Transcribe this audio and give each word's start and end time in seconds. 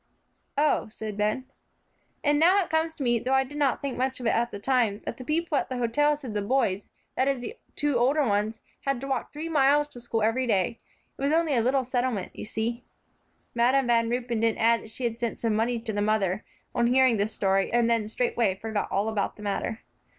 "Oh," 0.57 0.87
said 0.87 1.15
Ben. 1.15 1.45
"And 2.23 2.39
now 2.39 2.57
it 2.63 2.71
comes 2.71 2.95
to 2.95 3.03
me, 3.03 3.19
though 3.19 3.35
I 3.35 3.43
didn't 3.43 3.83
think 3.83 3.99
much 3.99 4.19
of 4.19 4.25
it 4.25 4.31
at 4.33 4.49
the 4.49 4.57
time, 4.57 5.01
that 5.05 5.17
the 5.17 5.23
people 5.23 5.59
at 5.59 5.69
the 5.69 5.77
hotel 5.77 6.15
said 6.15 6.33
the 6.33 6.41
boys, 6.41 6.87
that 7.15 7.27
is 7.27 7.39
the 7.39 7.55
two 7.75 7.99
older 7.99 8.23
ones, 8.25 8.61
had 8.85 8.99
to 9.01 9.07
walk 9.07 9.31
three 9.31 9.47
miles 9.47 9.87
to 9.89 10.01
school 10.01 10.23
every 10.23 10.47
day. 10.47 10.79
It 11.19 11.21
was 11.21 11.31
only 11.31 11.53
a 11.55 11.61
little 11.61 11.83
settlement, 11.83 12.35
you 12.35 12.45
see." 12.45 12.83
Madam 13.53 13.85
Van 13.85 14.09
Ruypen 14.09 14.39
didn't 14.39 14.57
add 14.57 14.81
that 14.81 14.89
she 14.89 15.03
had 15.03 15.19
sent 15.19 15.39
some 15.39 15.53
money 15.53 15.77
to 15.79 15.93
the 15.93 16.01
mother, 16.01 16.43
on 16.73 16.87
hearing 16.87 17.17
this 17.17 17.31
story, 17.31 17.71
and 17.71 17.87
then 17.87 18.07
straightway 18.07 18.55
forgot 18.55 18.91
all 18.91 19.07
about 19.07 19.35
the 19.35 19.43
matter. 19.43 19.81